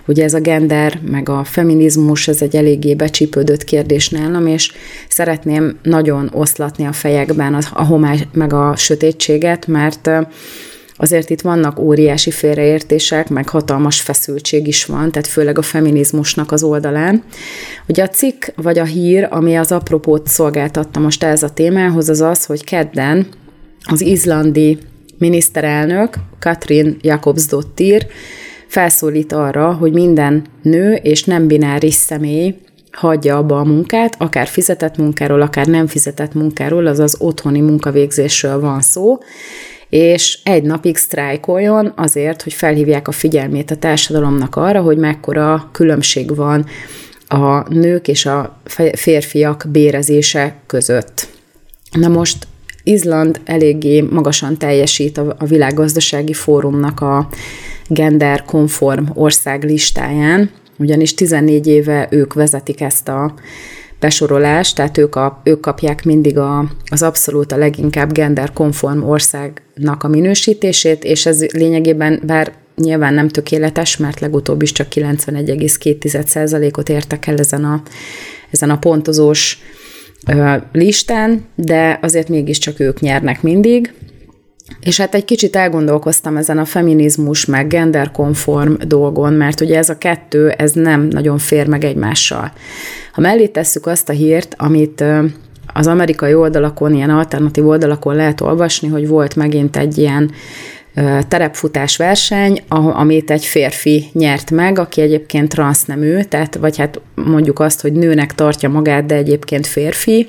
[0.05, 4.71] Ugye ez a gender, meg a feminizmus, ez egy eléggé becsípődött kérdés nálam, és
[5.09, 10.09] szeretném nagyon oszlatni a fejekben a, homály, meg a sötétséget, mert
[10.97, 16.63] azért itt vannak óriási félreértések, meg hatalmas feszültség is van, tehát főleg a feminizmusnak az
[16.63, 17.23] oldalán.
[17.87, 22.21] Ugye a cikk vagy a hír, ami az apropót szolgáltatta most ez a témához, az
[22.21, 23.27] az, hogy kedden
[23.89, 24.77] az izlandi
[25.17, 28.07] miniszterelnök Katrin Jakobsdottir
[28.67, 32.55] felszólít arra, hogy minden nő és nem bináris személy
[32.91, 38.81] hagyja abba a munkát, akár fizetett munkáról, akár nem fizetett munkáról, azaz otthoni munkavégzésről van
[38.81, 39.17] szó,
[39.89, 46.35] és egy napig sztrájkoljon azért, hogy felhívják a figyelmét a társadalomnak arra, hogy mekkora különbség
[46.35, 46.65] van
[47.27, 48.59] a nők és a
[48.93, 51.27] férfiak bérezése között.
[51.91, 52.47] Na most
[52.83, 57.29] Izland eléggé magasan teljesít a világgazdasági fórumnak a
[57.87, 63.33] gender konform ország listáján, ugyanis 14 éve ők vezetik ezt a
[63.99, 69.03] besorolás, tehát ők, a, ők kapják mindig a, az abszolút a leginkább gender-konform
[69.77, 76.89] országnak a minősítését, és ez lényegében, bár nyilván nem tökéletes, mert legutóbb is csak 91,2%-ot
[76.89, 77.81] értek el ezen a,
[78.51, 79.59] ezen a pontozós
[80.71, 83.93] listán, de azért mégiscsak ők nyernek mindig,
[84.79, 89.97] és hát egy kicsit elgondolkoztam ezen a feminizmus meg genderkonform dolgon, mert ugye ez a
[89.97, 92.51] kettő, ez nem nagyon fér meg egymással.
[93.11, 95.03] Ha mellé tesszük azt a hírt, amit
[95.73, 100.31] az amerikai oldalakon, ilyen alternatív oldalakon lehet olvasni, hogy volt megint egy ilyen
[101.27, 102.61] terepfutás verseny,
[102.93, 108.35] amit egy férfi nyert meg, aki egyébként transznemű, tehát vagy hát mondjuk azt, hogy nőnek
[108.35, 110.27] tartja magát, de egyébként férfi,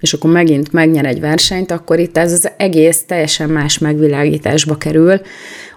[0.00, 5.20] és akkor megint megnyer egy versenyt, akkor itt ez az egész teljesen más megvilágításba kerül,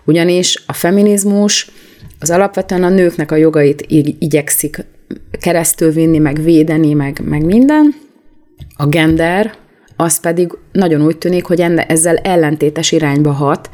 [0.04, 1.72] ugyanis a feminizmus
[2.20, 3.86] az alapvetően a nőknek a jogait
[4.20, 4.86] igyekszik
[5.32, 7.96] keresztül vinni, meg védeni, meg, meg minden.
[8.76, 9.54] A gender,
[9.96, 13.70] az pedig nagyon úgy tűnik, hogy enne, ezzel ellentétes irányba hat,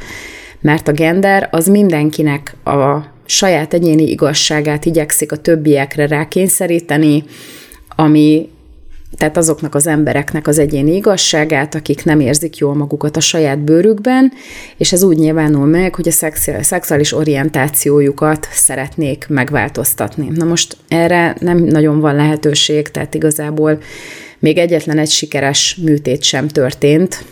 [0.62, 7.24] mert a gender az mindenkinek a saját egyéni igazságát igyekszik a többiekre rákényszeríteni,
[7.96, 8.50] ami
[9.18, 14.32] tehát azoknak az embereknek az egyéni igazságát, akik nem érzik jól magukat a saját bőrükben,
[14.78, 20.28] és ez úgy nyilvánul meg, hogy a szexuális orientációjukat szeretnék megváltoztatni.
[20.36, 23.80] Na most erre nem nagyon van lehetőség, tehát igazából
[24.42, 27.26] még egyetlen egy sikeres műtét sem történt,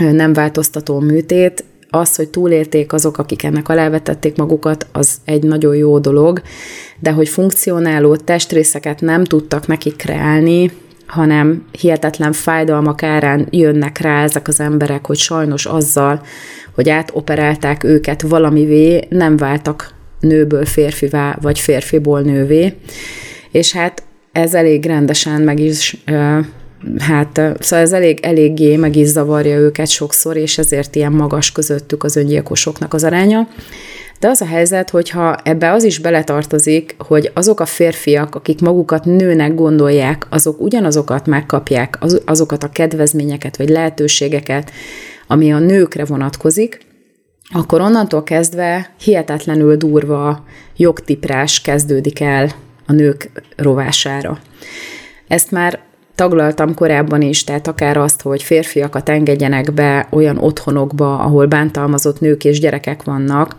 [0.00, 5.98] nem változtató műtét, az, hogy túlélték azok, akik ennek alávetették magukat, az egy nagyon jó
[5.98, 6.42] dolog,
[6.98, 10.70] de hogy funkcionáló testrészeket nem tudtak nekik kreálni,
[11.06, 16.22] hanem hihetetlen fájdalmak árán jönnek rá ezek az emberek, hogy sajnos azzal,
[16.74, 22.74] hogy átoperálták őket valamivé, nem váltak nőből férfivá, vagy férfiból nővé.
[23.50, 24.02] És hát
[24.32, 25.96] ez elég rendesen meg is,
[26.98, 32.04] hát szóval ez elég, eléggé meg is zavarja őket sokszor, és ezért ilyen magas közöttük
[32.04, 33.48] az öngyilkosoknak az aránya.
[34.20, 39.04] De az a helyzet, hogyha ebbe az is beletartozik, hogy azok a férfiak, akik magukat
[39.04, 44.70] nőnek gondolják, azok ugyanazokat megkapják, az, azokat a kedvezményeket vagy lehetőségeket,
[45.26, 46.78] ami a nőkre vonatkozik,
[47.52, 50.44] akkor onnantól kezdve hihetetlenül durva
[50.76, 52.52] jogtiprás kezdődik el
[52.86, 54.38] a nők rovására.
[55.28, 55.80] Ezt már
[56.14, 62.44] taglaltam korábban is, tehát akár azt, hogy férfiakat engedjenek be olyan otthonokba, ahol bántalmazott nők
[62.44, 63.56] és gyerekek vannak,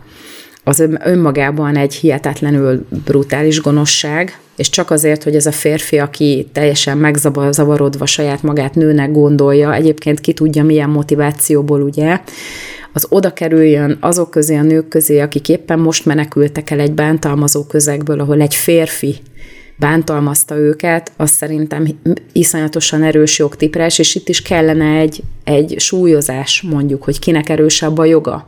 [0.64, 6.98] az önmagában egy hihetetlenül brutális gonoszság, és csak azért, hogy ez a férfi, aki teljesen
[6.98, 12.20] megzavarodva saját magát nőnek gondolja, egyébként ki tudja milyen motivációból, ugye,
[12.92, 17.64] az oda kerüljön azok közé a nők közé, akik éppen most menekültek el egy bántalmazó
[17.64, 19.16] közegből, ahol egy férfi
[19.76, 21.86] bántalmazta őket, az szerintem
[22.32, 28.04] iszonyatosan erős jogtiprás, és itt is kellene egy, egy súlyozás, mondjuk, hogy kinek erősebb a
[28.04, 28.46] joga.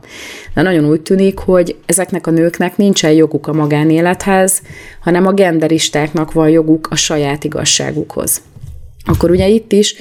[0.53, 4.61] De nagyon úgy tűnik, hogy ezeknek a nőknek nincsen joguk a magánélethez,
[4.99, 8.41] hanem a genderistáknak van joguk a saját igazságukhoz.
[9.05, 9.95] Akkor ugye itt is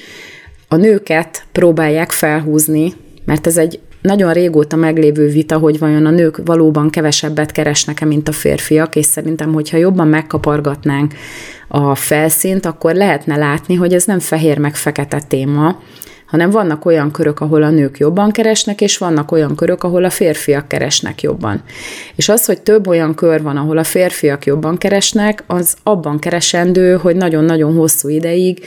[0.69, 2.93] a nőket próbálják felhúzni,
[3.25, 8.29] mert ez egy nagyon régóta meglévő vita, hogy vajon a nők valóban kevesebbet keresnek-e, mint
[8.29, 11.15] a férfiak, és szerintem, hogyha jobban megkapargatnánk
[11.69, 15.79] a felszínt, akkor lehetne látni, hogy ez nem fehér meg fekete téma,
[16.27, 20.11] hanem vannak olyan körök, ahol a nők jobban keresnek, és vannak olyan körök, ahol a
[20.11, 21.63] férfiak keresnek jobban.
[22.17, 26.97] És az, hogy több olyan kör van, ahol a férfiak jobban keresnek, az abban keresendő,
[26.97, 28.65] hogy nagyon-nagyon hosszú ideig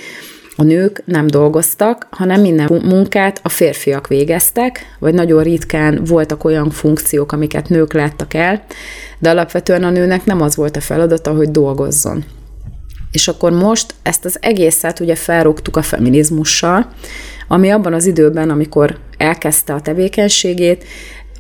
[0.59, 6.69] a nők nem dolgoztak, hanem minden munkát a férfiak végeztek, vagy nagyon ritkán voltak olyan
[6.69, 8.63] funkciók, amiket nők láttak el,
[9.19, 12.23] de alapvetően a nőnek nem az volt a feladata, hogy dolgozzon.
[13.11, 16.91] És akkor most ezt az egészet ugye felrúgtuk a feminizmussal,
[17.47, 20.83] ami abban az időben, amikor elkezdte a tevékenységét,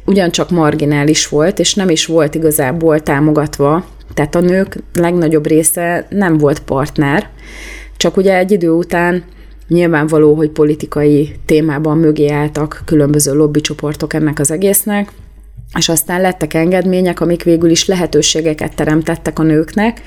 [0.05, 6.37] ugyancsak marginális volt, és nem is volt igazából támogatva, tehát a nők legnagyobb része nem
[6.37, 7.29] volt partner,
[7.99, 9.23] csak ugye egy idő után
[9.67, 15.11] nyilvánvaló, hogy politikai témában mögé álltak különböző lobbycsoportok ennek az egésznek,
[15.77, 20.01] és aztán lettek engedmények, amik végül is lehetőségeket teremtettek a nőknek,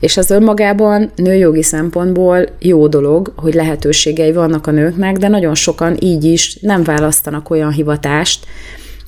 [0.00, 5.96] és az önmagában nőjogi szempontból jó dolog, hogy lehetőségei vannak a nőknek, de nagyon sokan
[6.00, 8.46] így is nem választanak olyan hivatást,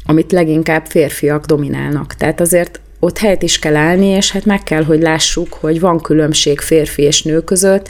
[0.05, 2.15] amit leginkább férfiak dominálnak.
[2.15, 6.01] Tehát azért ott helyet is kell állni, és hát meg kell, hogy lássuk, hogy van
[6.01, 7.89] különbség férfi és nő között,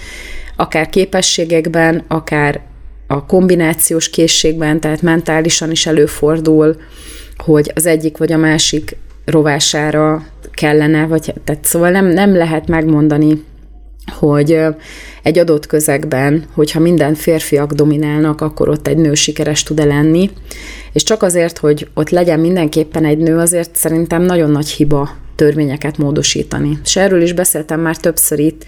[0.56, 2.60] akár képességekben, akár
[3.06, 6.76] a kombinációs készségben, tehát mentálisan is előfordul,
[7.36, 13.44] hogy az egyik vagy a másik rovására kellene, vagy tehát szóval nem, nem lehet megmondani,
[14.06, 14.60] hogy
[15.22, 20.30] egy adott közegben, hogyha minden férfiak dominálnak, akkor ott egy nő sikeres tud-e lenni,
[20.92, 25.98] és csak azért, hogy ott legyen mindenképpen egy nő, azért szerintem nagyon nagy hiba törvényeket
[25.98, 26.78] módosítani.
[26.84, 28.64] És erről is beszéltem már többször itt,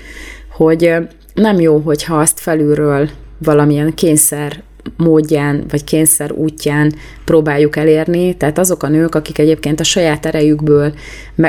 [0.50, 0.94] hogy
[1.34, 4.62] nem jó, hogyha azt felülről valamilyen kényszer
[4.96, 8.36] módján, vagy kényszer útján próbáljuk elérni.
[8.36, 10.94] Tehát azok a nők, akik egyébként a saját erejükből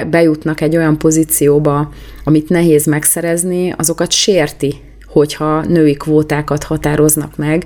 [0.10, 1.92] bejutnak egy olyan pozícióba,
[2.24, 4.76] amit nehéz megszerezni, azokat sérti,
[5.06, 7.66] hogyha női kvótákat határoznak meg,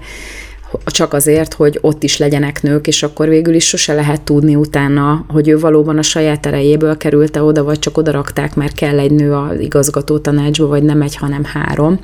[0.86, 5.26] csak azért, hogy ott is legyenek nők, és akkor végül is sose lehet tudni utána,
[5.28, 9.12] hogy ő valóban a saját erejéből került-e oda, vagy csak oda rakták, mert kell egy
[9.12, 12.00] nő az igazgató tanácsba, vagy nem egy, hanem három.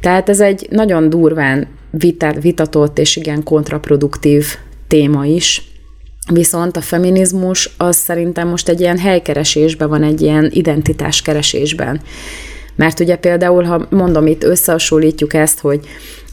[0.00, 1.66] Tehát ez egy nagyon durván
[2.40, 4.46] vitatott és igen kontraproduktív
[4.86, 5.72] téma is,
[6.30, 12.00] Viszont a feminizmus az szerintem most egy ilyen helykeresésben van, egy ilyen identitáskeresésben.
[12.76, 15.80] Mert ugye például, ha mondom, itt összehasonlítjuk ezt, hogy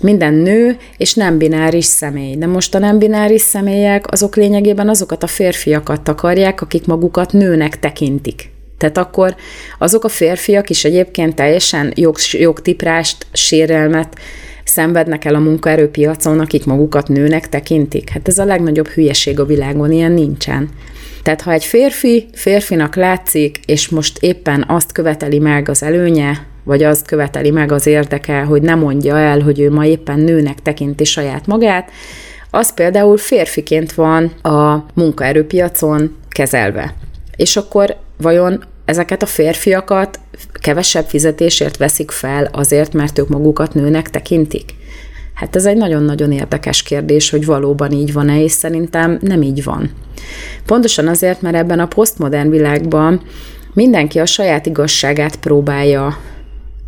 [0.02, 2.36] minden nő és nem bináris személy.
[2.36, 7.80] De most a nem bináris személyek azok lényegében azokat a férfiakat takarják, akik magukat nőnek
[7.80, 8.52] tekintik.
[8.78, 9.36] Tehát akkor
[9.80, 14.18] azok a férfiak is egyébként teljesen jog, jogtiprást, sérelmet
[14.70, 18.10] szenvednek el a munkaerőpiacon, akik magukat nőnek tekintik.
[18.10, 20.70] Hát ez a legnagyobb hülyeség a világon, ilyen nincsen.
[21.24, 26.84] Tehát ha egy férfi férfinak látszik, és most éppen azt követeli meg az előnye, vagy
[26.84, 31.04] azt követeli meg az érdeke, hogy nem mondja el, hogy ő ma éppen nőnek tekinti
[31.04, 31.92] saját magát,
[32.52, 36.94] az például férfiként van a munkaerőpiacon kezelve.
[37.36, 40.20] És akkor vajon ezeket a férfiakat
[40.54, 44.74] kevesebb fizetésért veszik fel azért, mert ők magukat nőnek tekintik?
[45.34, 49.92] Hát ez egy nagyon-nagyon érdekes kérdés, hogy valóban így van-e, és szerintem nem így van.
[50.66, 53.22] Pontosan azért, mert ebben a posztmodern világban
[53.74, 56.18] mindenki a saját igazságát próbálja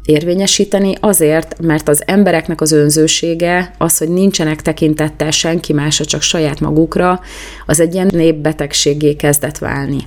[0.06, 6.60] érvényesíteni, azért, mert az embereknek az önzősége, az, hogy nincsenek tekintettel senki másra, csak saját
[6.60, 7.20] magukra,
[7.66, 10.00] az egy ilyen népbetegségé kezdett válni.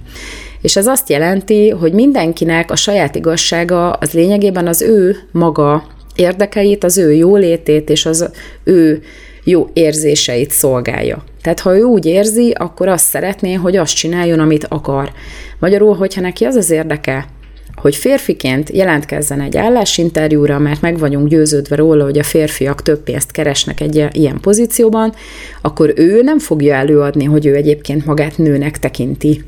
[0.65, 6.85] És ez azt jelenti, hogy mindenkinek a saját igazsága az lényegében az ő maga érdekeit,
[6.85, 8.31] az ő jólétét és az
[8.65, 9.03] ő
[9.43, 11.25] jó érzéseit szolgálja.
[11.43, 15.13] Tehát ha ő úgy érzi, akkor azt szeretné, hogy azt csináljon, amit akar.
[15.59, 17.27] Magyarul, hogyha neki az az érdeke,
[17.75, 23.31] hogy férfiként jelentkezzen egy állásinterjúra, mert meg vagyunk győződve róla, hogy a férfiak több pénzt
[23.31, 25.15] keresnek egy ilyen pozícióban,
[25.63, 29.45] akkor ő nem fogja előadni, hogy ő egyébként magát nőnek tekinti.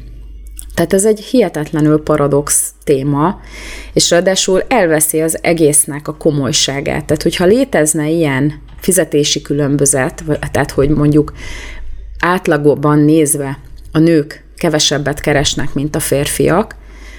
[0.77, 3.41] Tehát ez egy hihetetlenül paradox téma,
[3.93, 7.05] és ráadásul elveszi az egésznek a komolyságát.
[7.05, 11.33] Tehát, hogyha létezne ilyen fizetési különbözet, tehát, hogy mondjuk
[12.19, 13.59] átlagban nézve
[13.93, 16.77] a nők kevesebbet keresnek, mint a férfiak,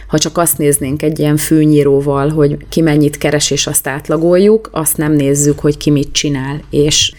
[0.08, 4.98] ha csak azt néznénk egy ilyen fűnyíróval, hogy ki mennyit keres, és azt átlagoljuk, azt
[4.98, 7.14] nem nézzük, hogy ki mit csinál, és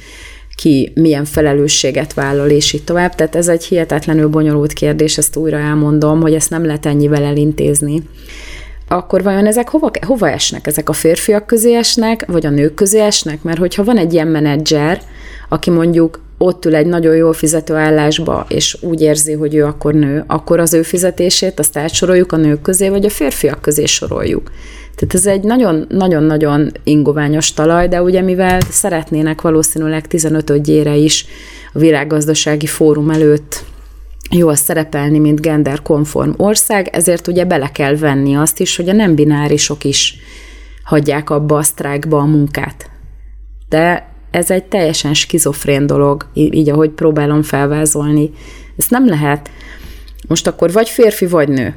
[0.63, 3.15] ki milyen felelősséget vállal, és így tovább.
[3.15, 8.03] Tehát ez egy hihetetlenül bonyolult kérdés, ezt újra elmondom, hogy ezt nem lehet ennyivel elintézni.
[8.89, 10.67] Akkor vajon ezek hova, hova esnek?
[10.67, 13.43] Ezek a férfiak közé esnek, vagy a nők közé esnek?
[13.43, 15.03] Mert hogyha van egy ilyen menedzser,
[15.49, 19.95] aki mondjuk ott ül egy nagyon jól fizető állásba, és úgy érzi, hogy ő akkor
[19.95, 24.51] nő, akkor az ő fizetését azt átsoroljuk a nők közé, vagy a férfiak közé soroljuk.
[24.99, 31.27] Tehát ez egy nagyon-nagyon-nagyon ingoványos talaj, de ugye mivel szeretnének valószínűleg 15-ére is
[31.73, 33.65] a világgazdasági fórum előtt
[34.31, 39.15] jól szerepelni, mint genderkonform ország, ezért ugye bele kell venni azt is, hogy a nem
[39.15, 40.17] binárisok is
[40.85, 42.91] hagyják abba a sztrájkba a munkát.
[43.69, 48.31] de ez egy teljesen skizofrén dolog, így ahogy próbálom felvázolni.
[48.77, 49.51] Ezt nem lehet.
[50.29, 51.75] Most akkor vagy férfi, vagy nő.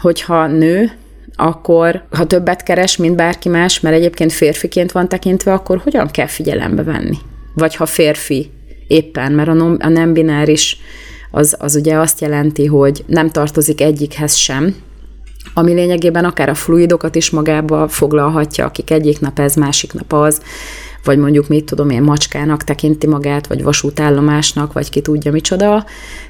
[0.00, 0.92] Hogyha nő,
[1.36, 6.26] akkor ha többet keres, mint bárki más, mert egyébként férfiként van tekintve, akkor hogyan kell
[6.26, 7.18] figyelembe venni?
[7.54, 8.50] Vagy ha férfi
[8.86, 10.78] éppen, mert a nem bináris
[11.30, 14.74] az, az ugye azt jelenti, hogy nem tartozik egyikhez sem,
[15.54, 20.42] ami lényegében akár a fluidokat is magába foglalhatja, akik egyik nap ez, másik nap az,
[21.06, 25.84] vagy mondjuk mit tudom én, macskának tekinti magát, vagy vasútállomásnak, vagy ki tudja micsoda.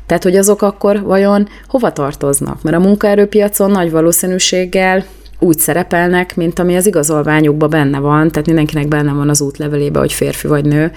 [0.06, 2.62] Tehát, hogy azok akkor vajon hova tartoznak?
[2.62, 5.04] Mert a munkaerőpiacon nagy valószínűséggel
[5.38, 10.12] úgy szerepelnek, mint ami az igazolványukban benne van, tehát mindenkinek benne van az útlevelébe, hogy
[10.12, 10.92] férfi vagy nő.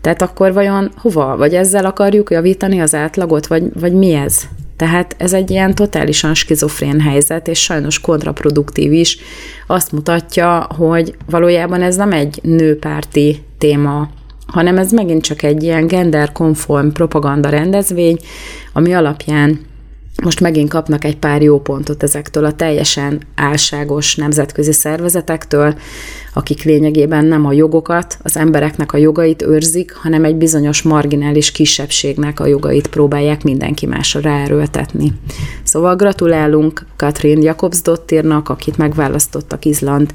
[0.00, 1.36] Tehát akkor vajon hova?
[1.36, 4.42] Vagy ezzel akarjuk javítani az átlagot, vagy, vagy mi ez?
[4.78, 9.18] Tehát ez egy ilyen totálisan skizofrén helyzet, és sajnos kontraproduktív is.
[9.66, 14.08] Azt mutatja, hogy valójában ez nem egy nőpárti téma,
[14.46, 18.18] hanem ez megint csak egy ilyen genderkonform propaganda rendezvény,
[18.72, 19.60] ami alapján
[20.22, 25.74] most megint kapnak egy pár jó pontot ezektől a teljesen álságos nemzetközi szervezetektől,
[26.34, 32.40] akik lényegében nem a jogokat, az embereknek a jogait őrzik, hanem egy bizonyos marginális kisebbségnek
[32.40, 35.12] a jogait próbálják mindenki másra ráerőltetni.
[35.62, 40.14] Szóval gratulálunk Katrin Jakobsdottirnak, akit megválasztottak Izland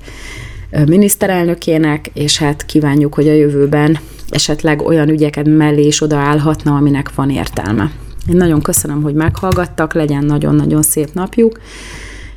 [0.86, 4.00] miniszterelnökének, és hát kívánjuk, hogy a jövőben
[4.30, 7.92] esetleg olyan ügyeket mellé is odaállhatna, aminek van értelme.
[8.28, 11.60] Én nagyon köszönöm, hogy meghallgattak, legyen nagyon-nagyon szép napjuk,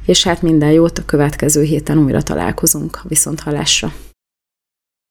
[0.07, 3.93] és hát minden jót, a következő héten újra találkozunk, viszont halásra.